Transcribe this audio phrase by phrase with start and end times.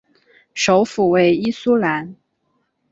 [0.55, 2.15] 首府为伊苏兰。